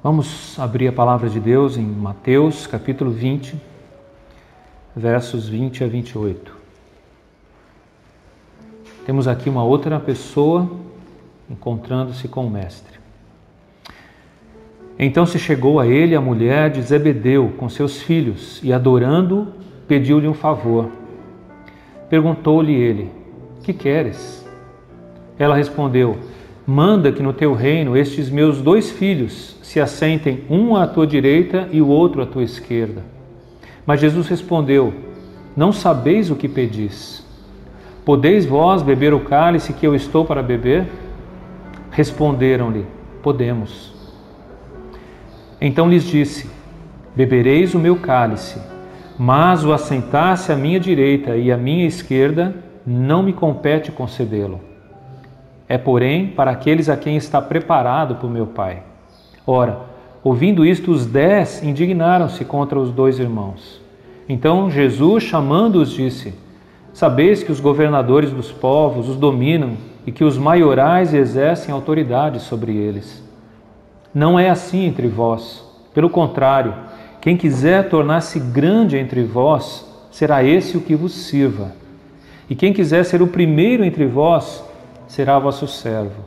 [0.00, 3.60] Vamos abrir a palavra de Deus em Mateus capítulo 20,
[4.94, 6.56] versos 20 a 28.
[9.04, 10.70] Temos aqui uma outra pessoa
[11.50, 13.00] encontrando-se com o Mestre.
[14.96, 19.52] Então se chegou a ele a mulher de Zebedeu com seus filhos e, adorando,
[19.88, 20.92] pediu-lhe um favor.
[22.08, 23.10] Perguntou-lhe ele:
[23.64, 24.46] Que queres?
[25.36, 26.20] Ela respondeu:
[26.70, 31.66] Manda que no teu reino estes meus dois filhos se assentem, um à tua direita
[31.72, 33.02] e o outro à tua esquerda.
[33.86, 34.92] Mas Jesus respondeu:
[35.56, 37.26] Não sabeis o que pedis.
[38.04, 40.86] Podeis vós beber o cálice que eu estou para beber?
[41.90, 42.84] Responderam-lhe:
[43.22, 43.94] Podemos.
[45.58, 46.50] Então lhes disse:
[47.16, 48.60] Bebereis o meu cálice,
[49.18, 52.54] mas o assentar-se à minha direita e à minha esquerda
[52.86, 54.67] não me compete concedê-lo.
[55.68, 58.82] É, porém, para aqueles a quem está preparado por meu Pai.
[59.46, 59.80] Ora,
[60.24, 63.80] ouvindo isto, os dez indignaram-se contra os dois irmãos.
[64.28, 66.34] Então Jesus, chamando-os, disse:
[66.92, 72.74] Sabeis que os governadores dos povos os dominam e que os maiorais exercem autoridade sobre
[72.74, 73.22] eles.
[74.14, 75.64] Não é assim entre vós.
[75.94, 76.74] Pelo contrário,
[77.20, 81.72] quem quiser tornar-se grande entre vós, será esse o que vos sirva.
[82.48, 84.64] E quem quiser ser o primeiro entre vós,
[85.08, 86.22] será vosso servo.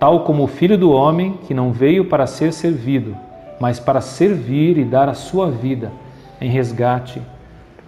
[0.00, 3.16] Tal como o filho do homem, que não veio para ser servido,
[3.60, 5.92] mas para servir e dar a sua vida
[6.40, 7.22] em resgate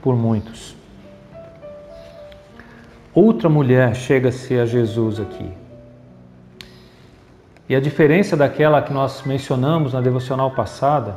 [0.02, 0.76] por muitos.
[3.14, 5.50] Outra mulher chega-se a Jesus aqui.
[7.68, 11.16] E a diferença daquela que nós mencionamos na devocional passada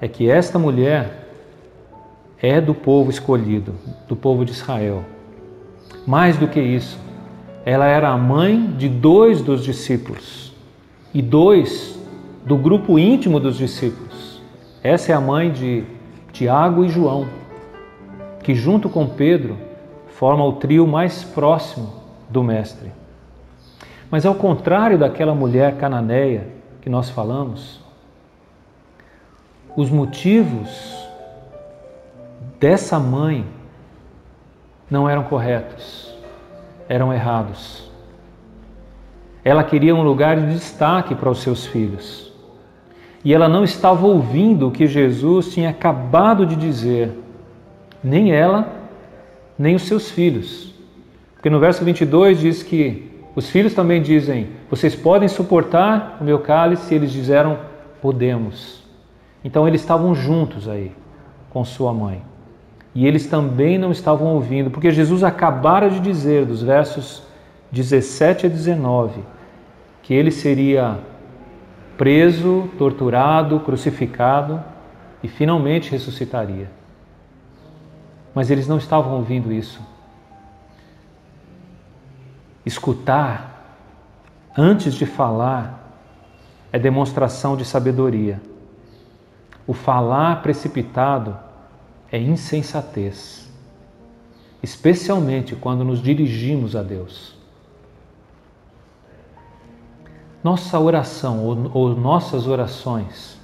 [0.00, 1.28] é que esta mulher
[2.42, 3.74] é do povo escolhido,
[4.08, 5.04] do povo de Israel.
[6.06, 6.98] Mais do que isso,
[7.64, 10.52] ela era a mãe de dois dos discípulos
[11.14, 11.98] e dois
[12.44, 14.42] do grupo íntimo dos discípulos.
[14.82, 15.84] Essa é a mãe de
[16.30, 17.26] Tiago e João,
[18.42, 19.56] que junto com Pedro
[20.08, 21.94] forma o trio mais próximo
[22.28, 22.92] do Mestre.
[24.10, 26.48] Mas ao contrário daquela mulher cananeia
[26.82, 27.80] que nós falamos,
[29.74, 31.08] os motivos
[32.60, 33.46] dessa mãe
[34.90, 36.13] não eram corretos,
[36.88, 37.90] eram errados.
[39.44, 42.32] Ela queria um lugar de destaque para os seus filhos.
[43.24, 47.10] E ela não estava ouvindo o que Jesus tinha acabado de dizer,
[48.02, 48.68] nem ela,
[49.58, 50.74] nem os seus filhos.
[51.34, 56.38] Porque no verso 22 diz que os filhos também dizem: Vocês podem suportar o meu
[56.38, 56.92] cálice?
[56.92, 57.58] E eles disseram:
[58.00, 58.82] Podemos.
[59.42, 60.92] Então eles estavam juntos aí
[61.50, 62.22] com sua mãe.
[62.94, 67.22] E eles também não estavam ouvindo, porque Jesus acabara de dizer, dos versos
[67.72, 69.20] 17 a 19,
[70.02, 70.98] que ele seria
[71.98, 74.62] preso, torturado, crucificado
[75.22, 76.68] e finalmente ressuscitaria
[78.34, 79.80] mas eles não estavam ouvindo isso.
[82.66, 83.78] Escutar
[84.56, 85.96] antes de falar
[86.72, 88.42] é demonstração de sabedoria.
[89.66, 91.36] O falar precipitado
[92.14, 93.50] é insensatez,
[94.62, 97.34] especialmente quando nos dirigimos a Deus.
[100.40, 103.36] Nossa oração ou, ou nossas orações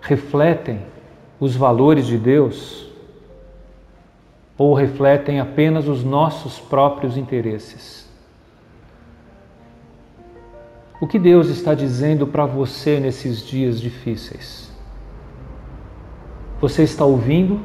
[0.00, 0.80] refletem
[1.38, 2.86] os valores de Deus
[4.56, 8.10] ou refletem apenas os nossos próprios interesses?
[10.98, 14.71] O que Deus está dizendo para você nesses dias difíceis?
[16.62, 17.60] Você está ouvindo,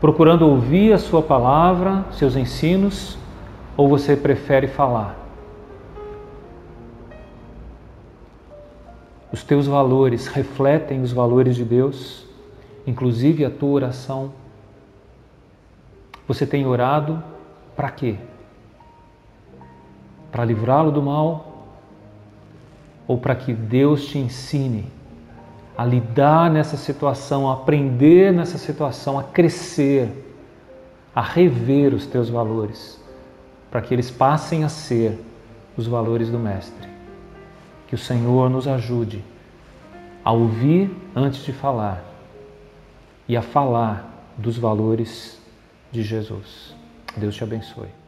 [0.00, 3.16] procurando ouvir a Sua palavra, seus ensinos,
[3.76, 5.16] ou você prefere falar?
[9.32, 12.26] Os teus valores refletem os valores de Deus,
[12.86, 14.32] inclusive a tua oração
[16.26, 17.22] você tem orado
[17.76, 18.16] para quê?
[20.32, 21.68] Para livrá-lo do mal?
[23.06, 24.86] Ou para que Deus te ensine
[25.76, 30.08] a lidar nessa situação, a aprender nessa situação, a crescer,
[31.14, 33.00] a rever os teus valores,
[33.70, 35.18] para que eles passem a ser
[35.76, 36.88] os valores do Mestre.
[37.88, 39.22] Que o Senhor nos ajude
[40.24, 42.02] a ouvir antes de falar
[43.28, 45.40] e a falar dos valores
[45.90, 46.74] de Jesus.
[47.16, 48.03] Deus te abençoe.